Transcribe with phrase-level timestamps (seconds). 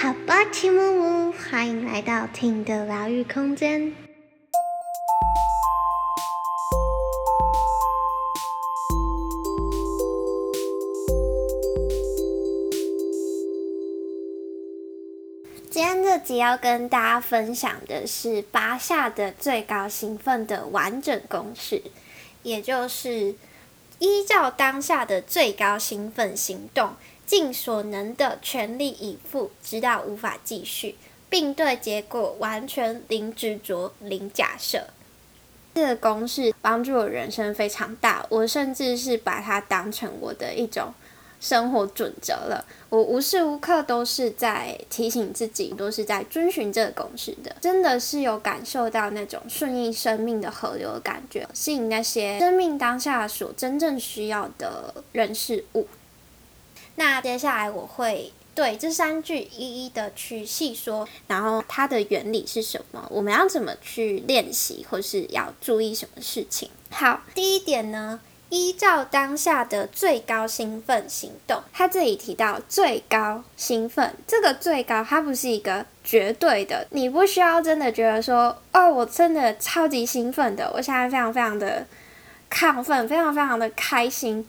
[0.00, 3.92] 好吧，齐木木，欢迎来到听的疗愈空间。
[15.68, 21.82] 今天这集要跟大家分享的是八下的最高兴奋的完整公式，
[22.44, 23.34] 也就是
[23.98, 26.92] 依照当下的最高兴奋行动。
[27.28, 30.94] 尽所能的全力以赴，直到无法继续，
[31.28, 34.84] 并对结果完全零执着、零假设。
[35.74, 40.94] 这个公式帮助我人生非常大，我甚至是把它当成我的一种
[41.38, 42.64] 生活准则了。
[42.88, 47.54] 我无时无刻都是在提醒自己，都是在遵循这个公式的。
[47.60, 55.86] 真的是有感受到那种顺应生命的河流的感觉，吸引那些生命当下所真正需要的人事物。
[56.98, 63.06] 那接下来我会对这三句一一的去细说，然后它的原理是什么？
[63.08, 66.68] 我们要怎么去练习，或是要注意什么事情？
[66.90, 71.62] 好，第一点呢，依照当下的最高兴奋行动。
[71.72, 81.86] 他这里提到最高兴奋，这个最高它不是一个绝对的，你不需要真的觉得说，哦，我真的超级兴奋的，我现在非常非常的
[82.50, 84.44] 亢奋，非常非常的开心，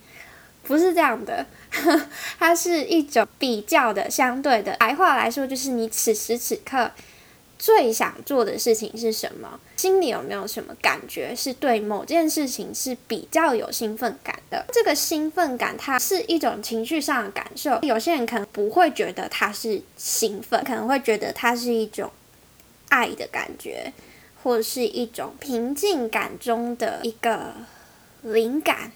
[0.62, 1.44] 不是这样的。
[2.38, 4.76] 它是一种比较的、相对的。
[4.78, 6.90] 白话来说，就是你此时此刻
[7.58, 9.60] 最想做的事情是什么？
[9.76, 11.34] 心里有没有什么感觉？
[11.34, 14.64] 是对某件事情是比较有兴奋感的。
[14.72, 17.78] 这个兴奋感，它是一种情绪上的感受。
[17.82, 22.10] 有些人可能不会觉得它是兴奋，可能会觉得它是一种
[22.88, 23.92] 爱的感觉，
[24.42, 27.54] 或是一种平静感中的一个
[28.22, 28.90] 灵感。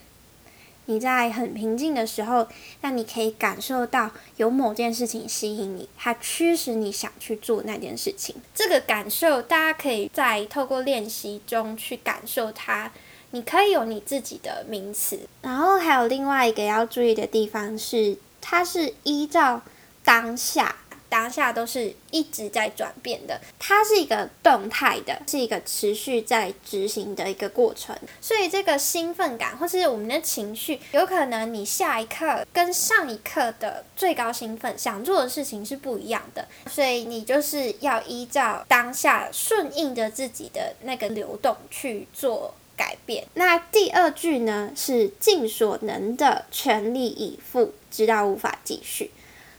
[0.86, 2.46] 你在很平静的时候，
[2.80, 8.36] 那你可以感受到有某件事情吸引你，它驱使你想去做那件事情。
[8.54, 12.92] 这个感受，大家可以在透过练习中去感受它。
[13.30, 19.60] 你可以有你自己的名词，然后还有另外一个要注意的地方是，它是依照
[20.04, 20.76] 当下。
[21.08, 27.96] 当下都是一直在转变的，它是一个动态的，是一个持续在执行的一个过程。
[28.20, 36.46] 所以这个兴奋感或是我们的情绪，有可能你下一刻跟上一刻的最高兴奋想做的事情是不一样的。
[36.66, 43.24] 所以你就是要依照当下顺应着自己的那个流动去做改变。
[43.34, 49.12] 那第二句呢是尽所能的全力以赴，直到无法继续。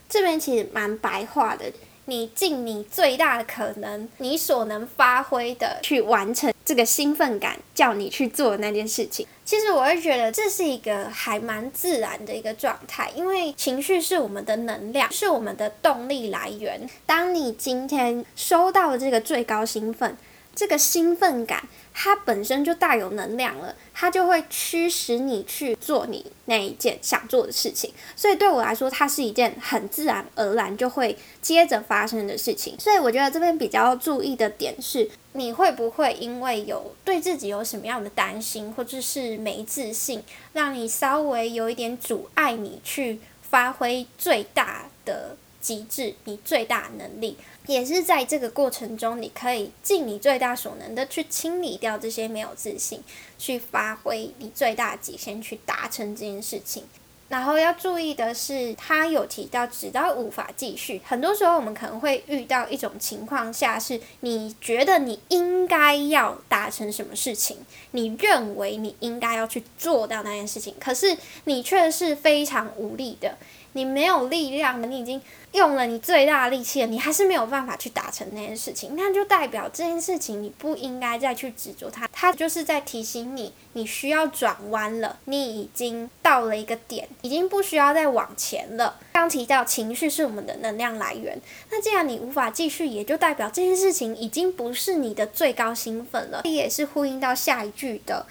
[0.08, 1.64] 这边其实蛮白话的，
[2.06, 9.26] 你尽你最大的可能，你所能发挥的去完成这个兴奋感叫你去做那件事情。
[9.44, 16.88] 其实我会觉得这是一个还蛮自然的一个状态，因为情绪是我们的能量，是我们的动力来源。
[17.04, 20.16] 当你今天收到了这个最高兴奋，
[20.56, 21.68] 这个兴奋感。
[21.98, 27.90] 它本身就带有能量了，它就会驱使你去做你那一件想做的事情。
[28.14, 32.78] 所以对我来说，它是一件很自然而然就会接着发生的事情。
[32.78, 40.22] 所以我觉得这边比较注意的点是，你会不会因为有对自己有什么样的担心，或者是没自信，
[40.52, 47.38] 让你稍微有一点阻碍你去发挥最大的极致，你最大能力。
[47.66, 53.02] 也是在这个过程中，你可以尽你最大所能的去清理掉这些没有自信，
[53.38, 56.84] 去发挥你最大极限去达成这件事情。
[57.28, 61.02] 然后要注意的是，他有提到直到无法继续。
[61.04, 67.56] 很多时候我们可能会遇到一种情况下，是你觉得你应该要达成什么事情，
[67.90, 71.16] 你认为你应该要去做到那件事情，可是
[71.46, 73.36] 你却是非常无力的。
[73.76, 75.20] 你没有力量了，你已经
[75.52, 88.98] 用了你最大的力气了，你还是没有办法去达成那件事情，那就代表这件事情你不应该再去执着它，它就是在提醒你，你需要转弯了，你已经到了一个点，已经不需要再往前了。
[89.12, 91.38] 刚提到情绪是我们的能量来源，
[91.70, 98.24] 那既然你无法继续，也就代表这件事情已经不是你的最高兴奋了，这也是呼应到下一句的。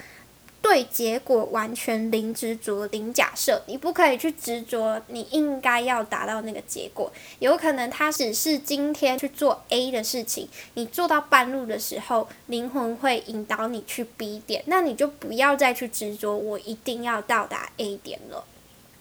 [0.66, 7.12] 对结果完全零执着、零假设，你不可以去执着你应该要达到那个结果。
[7.38, 18.44] 有可能他只是今天去做 A 的事情，你做到半路的时候，灵魂会引导你去 B 点，那你就不要再去执着我一定要到达 A 点了。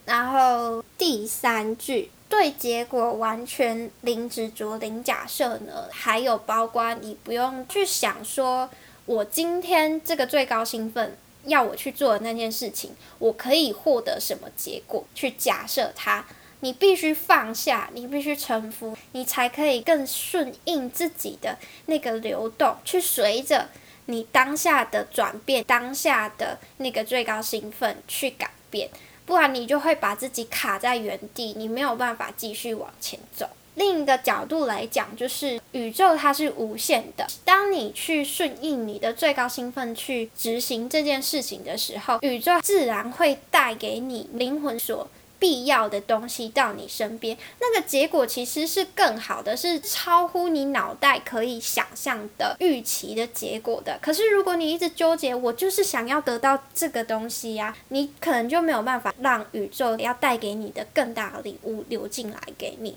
[0.04, 8.68] 然后第三句，对结果完全零执着、零假设呢，还有包括你不用去想说，
[9.06, 11.16] 我今天这个最高兴奋。
[11.46, 15.04] 要我去做的那件事情，我可以获得什么结果？
[15.14, 16.24] 去假设它，
[16.60, 23.68] 你必须放下，你必须臣服，你才可以更顺应自己的那个流动，去随着
[24.06, 28.88] 你当下的转变、当下的那个最高兴奋去改变，
[29.26, 33.48] 不然你就会把自己卡在原地，你没有办法继续往前走。
[33.74, 37.26] 另一个角度来讲，就是宇宙它是无限的。
[37.44, 47.36] 当你去顺应你的最高兴奋去执行这件事情的时候，宇宙自然会带给你灵魂所必要的东西到你身边。
[47.60, 53.98] 那个结果其实是更好的，是超乎你脑袋可以想象的预期的结果的。
[54.00, 62.96] 可是如果你一直纠结，我就是想要得到这个东西呀，你可能就没有办法让宇宙要带给你的更大的礼物流进来给你。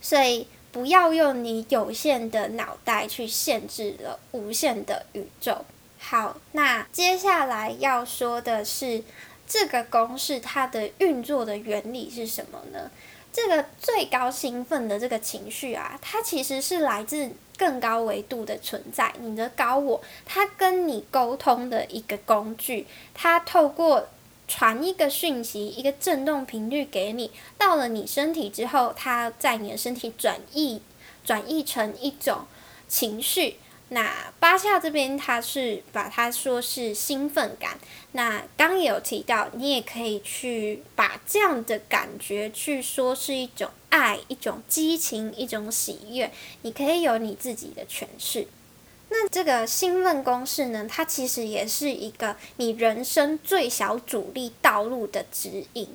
[0.00, 5.64] 所以不要用你有限的脑袋去限制了无限的宇宙。
[5.98, 9.02] 好，那接下来要说的是
[9.46, 12.90] 这个公式它的运作的原理是什么呢？
[13.32, 24.08] 这个最高兴奋的这个情绪啊，它其实是来自更高维度的存在，你的高我，它跟你沟通的一个工具，它透过。
[24.50, 30.80] 传一个讯息，一个振动频率给你，到了你身体之后，它在你的身体转移，
[31.24, 32.40] 转移成一种
[32.88, 33.58] 情绪。
[33.90, 37.78] 那巴夏这边他是把它说是兴奋感。
[38.12, 46.30] 那刚也有提到，你也可以去把这样的感觉去说是一种爱，一种激情，一种喜悦。
[46.62, 48.48] 你可以有你自己的诠释。
[49.12, 50.86] 那这个兴奋公式呢？
[50.88, 55.88] 它其实也是一个你人生最小阻力道路的指引。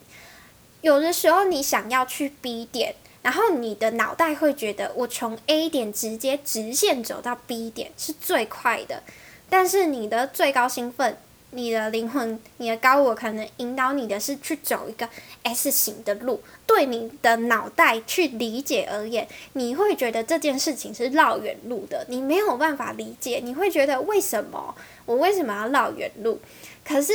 [0.81, 9.01] 有的时候你想要去 B 点，然后你的脑袋会觉得我从 A 点直接直线走到 B 点是最快的，
[9.50, 11.18] 但是你的最高兴奋。
[11.56, 15.10] 你的灵魂，你的高我可能引导你的是去走一个
[15.44, 24.75] S 型的路，对你的脑袋去理解而言，你会觉得这件事情是绕远路的，你没有办法理解，你会觉得为什么
[25.06, 26.40] 我为什么要绕远路？
[26.84, 27.13] 可是。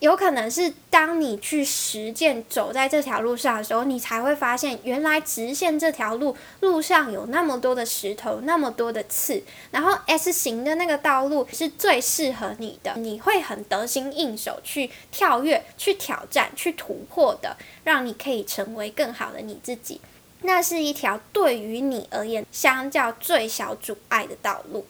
[0.00, 20.00] 有可能是当你去实践走在这条路上的时候，你才会发现，原来直线这条路路上有那么多的石头，那么多的刺，然后 S 型的那个道路是最适合你的，你会很得心应手去跳跃、去挑战、去突破的，让你可以成为更好的你自己。
[20.42, 24.86] 那是一条对于你而言相较最小阻碍的道路。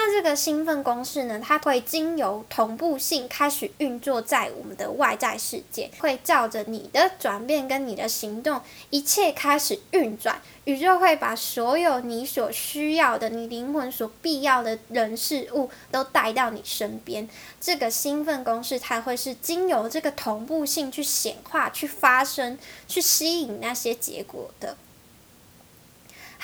[0.00, 1.40] 那这个兴奋公式呢？
[1.44, 8.60] 它会经由同步性开始运作在我们的外在世界，会照着你的转变跟你的行动，
[8.90, 10.40] 一切开始运转。
[10.66, 17.28] 宇宙会把所有你所需要的、你灵魂所必要的人事物都带到你身边。
[17.60, 22.56] 这个兴奋公式，它会是经由这个同步性去显化、去发生、
[22.86, 24.76] 去吸引那些结果的。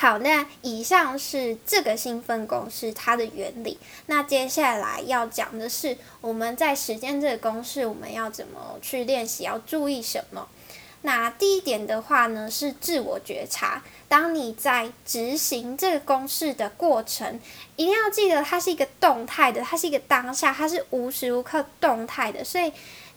[0.04, 3.78] 好，那以上是这个兴奋公式它的原理。
[4.04, 10.46] 那接下来要讲的是，我们在实践这个公式，我们要怎么去练习，要注意什么？
[11.00, 13.82] 那第一点的话呢，是自我觉察。
[14.06, 17.40] 当你在执行这个公式的过程，
[17.76, 22.70] 一定要记得它是一个动态的，它是一个当下，它是无时无刻动态的，所以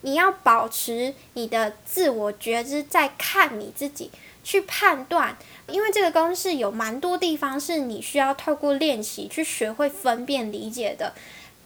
[0.03, 4.09] 你要保持你的自我觉知，在看你自己，
[4.47, 5.35] 去判断。
[5.67, 11.13] 因为这个公式有蛮多地方是你需要透过练习去学会分辨理解的，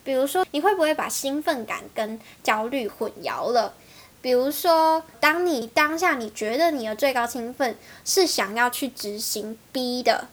[0.03, 3.75] 比如说你会不会把兴奋感跟焦虑混淆了？
[4.19, 10.29] 比如说，当你当下你觉得你的最高兴奋是想要去执行 B 的，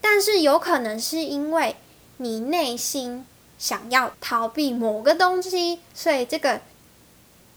[0.00, 1.76] 但是有可能是因为
[2.16, 3.24] 你内心
[3.56, 6.60] 想要逃避某个东西，所以这个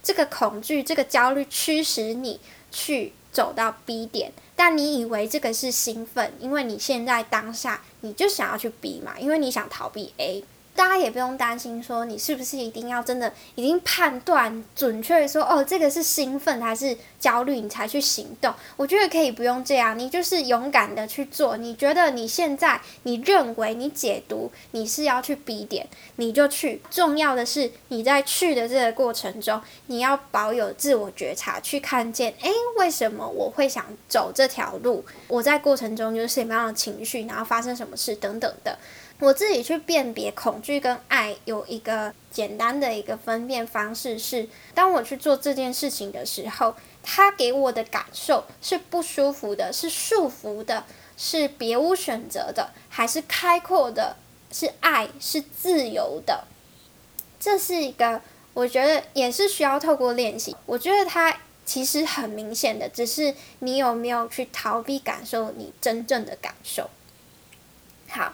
[0.04, 2.40] 这个恐惧、这个焦虑驱使你
[2.72, 4.34] 去走到 B 点。
[4.54, 10.44] 但你以为这个是兴奋，因为你现在当下你就想要去 B 嘛，因为你想逃避 A。
[10.76, 18.54] 大家也不用担心，说你是不是一定要真的已经判断准确说，哦，这个是兴奋还是焦虑，你才去行动？
[18.78, 21.58] 我觉得可以不用这样，你就是勇敢的去做。
[21.58, 25.86] 你觉得你现在你认为你解读你是要去 B 点，
[26.16, 26.82] 你就去。
[26.90, 35.04] 重要的是你在去的这个过程中，你要保有自我觉察，去看见，诶，为什么我会想走这条路？
[35.28, 38.78] 我在过程中有什么样的情绪，然后发生什么事等等的。
[39.20, 46.74] 我自己去辨别恐惧跟爱有一个简单的一个分辨方式是，当我去做这件事情的时候，
[47.04, 50.86] 它给我的感受是不舒服的，是束缚的，
[51.18, 54.16] 是别无选择的，还是开阔的，
[54.54, 56.46] 是爱，是自由的。
[57.42, 58.22] 这是一个
[58.54, 60.56] 我觉得也是需要透过练习。
[60.66, 61.36] 我觉得它
[61.66, 66.90] 其实很明显的，只是你有没有去逃避感受你真正的感受。
[68.08, 68.34] 好。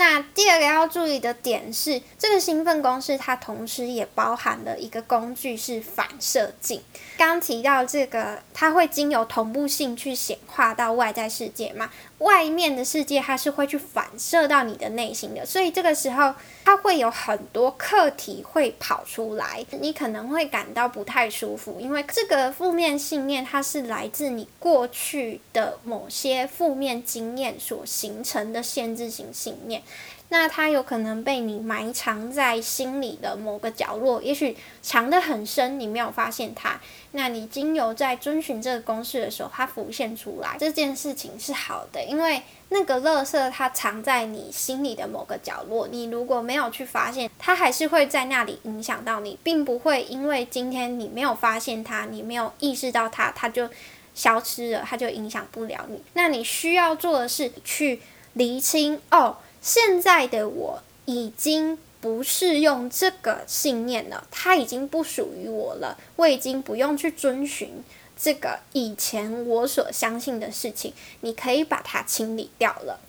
[0.00, 6.80] 那第二个要注意的点是，这个兴奋公式它同时也包含了一个工具是反射镜。
[7.18, 11.90] 刚提到这个，它会经由同步性去显化到外在世界嘛？
[12.16, 29.82] 外面的世界它是会去反射到你的内心的，所以这个时候它会有很多课题会跑出来，你可能会感到不太舒服，因为这个负面信念它是来自你过去的某些负面经验所形成的限制性信念。
[30.32, 36.80] 那它有可能被你埋藏在心里的某个角落，也许藏得很深，你没有发现它。
[37.10, 53.68] 那你经由在遵循这个公式的时候，它浮现出来，这件事情是好的，因为那个垃圾它藏在你心里的某个角落，你如果没有去发现，它还是会在那里影响到你，并不会因为今天你没有发现它，你没有意识到它，它就
[54.14, 56.00] 消失了，它就影响不了你。
[56.14, 58.00] 那你需要做的是去
[58.34, 59.38] 厘清哦。
[59.60, 65.98] 现在的我已经不是用这个信念了，它已经不属于我了。
[66.16, 67.84] 我已经不用去遵循
[68.16, 73.00] 这个以前我所相信的事情，你可以把它清理掉了。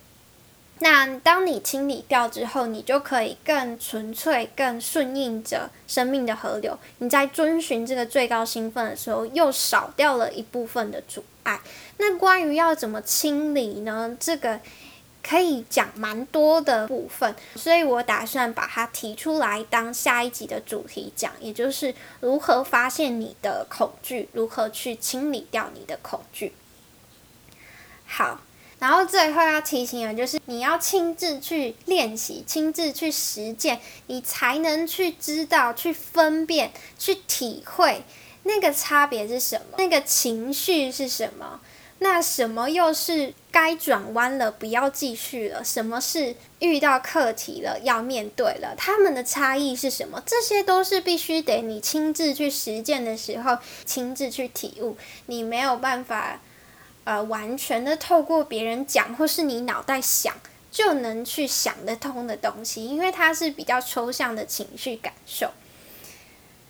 [0.80, 6.78] 那当你清理掉之后，你就可以更纯粹、更顺应着生命的河流。
[6.98, 11.60] 你在遵循这个最高兴奋的时候，又少掉了一部分的阻碍。
[11.96, 14.14] 那关于要怎么清理呢？
[14.20, 14.60] 这个。
[15.22, 26.52] 可以讲蛮多的部分，所以我打算把它提出来当下一集的主题讲，也就是如何发现你的恐惧，如何去清理掉你的恐惧。
[28.04, 28.40] 好，
[28.80, 38.02] 然后最后要提醒的就是，你要亲自去练习，亲自去实践，你才能去知道、去分辨、去体会
[38.42, 41.60] 那个差别是什么，那个情绪是什么。
[42.02, 45.62] 那什么又是该转弯了，不要继续了？
[45.62, 48.74] 什么是遇到课题了，要面对了？
[48.76, 50.20] 他们的差异是什么？
[50.26, 54.96] 这些都是必须得你亲自去实践的时候，亲自去体悟。
[55.26, 56.40] 你没有办法，
[57.04, 60.34] 呃，完全的透过别人讲，或是你脑袋想
[60.70, 65.52] 就能去想得通的东西，因为它是比较抽象的情绪感受。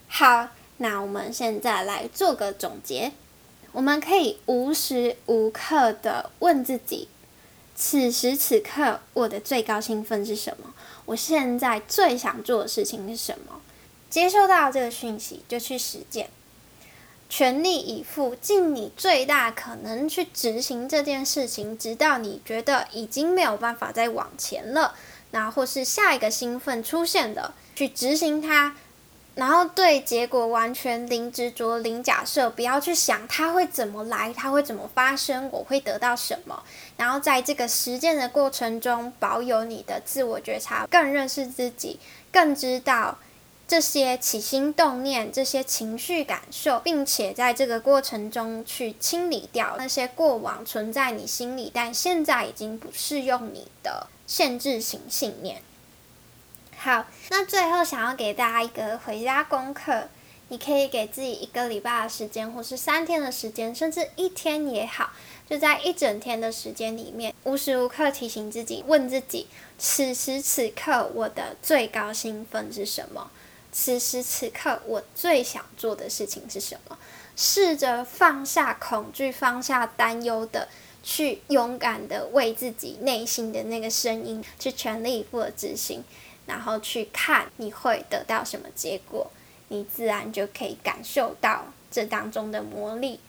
[0.09, 3.13] 好，那我们现在来做个总结。
[3.73, 7.09] 我们可以无时无刻的问自己：
[7.75, 10.75] 此时此刻我的最高兴奋是什么？
[11.07, 13.61] 我现在最想做的事情是什么？
[14.11, 16.29] 接受到这个讯息就去实践，
[17.31, 24.95] 全力以赴，尽你最大可能去执行这件事情，直到你觉得已经没有办法再往前了，
[25.31, 28.77] 那或是下一个兴奋出现了，去执行它。
[29.35, 36.63] 然后对结果完全零执着、零假设，不要去想它会怎么来，它会怎么发生，我会得到什么。
[36.99, 41.99] 然后在这个实践的过程中，保有你的自我觉察，更认识自己，
[42.31, 43.17] 更知道
[43.67, 55.63] 这些起心动念、这些情绪感受，并且在这个过程中去清理掉那些过往存在你心里，但现在已经不适用你的限制型信念。
[56.85, 60.09] 好，那最后想要给大家一个回家功课，
[60.49, 65.13] 你可以给自己一个礼拜的时间，或是三天的时间，甚至一天也好，
[65.49, 69.47] 就在一整天的时间里面，无时无刻提醒自己，问自己：
[69.79, 73.31] 此时此刻我的最高兴奋是什么？
[73.71, 76.99] 此时此刻我最想做的事情是什么？
[77.37, 80.67] 试着放下恐惧，放下担忧的，
[81.05, 86.03] 去勇敢的为自己内心的那个声音，去全力以赴的执行。
[86.47, 89.31] 然后去看你会得到什么结果，
[89.69, 93.21] 你自然就可以感受到这当中的魔力。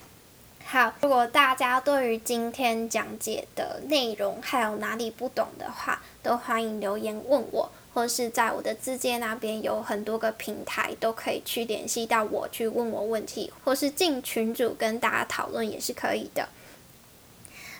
[0.66, 16.48] 好，如果大家对于今天讲解的内容还有哪里不懂的话，都欢迎留言问我，或是在我的字界那边有很多个平台都可以去联系到我去问我问题，或是进群组跟大家讨论也是可以的。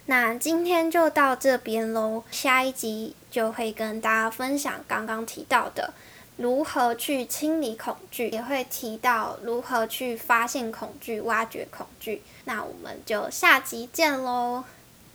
[0.07, 5.95] 那今天就到这边喽，下一集就会跟大家分享刚刚提到的
[6.37, 12.23] 如何去清理恐惧，也会提到如何去发现恐惧、挖掘恐惧。
[12.45, 14.65] 那我们就下集见喽！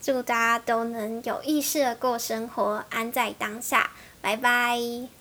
[0.02, 3.92] 祝大家都能有意识的过生活，安在当下，
[4.22, 5.19] 拜拜。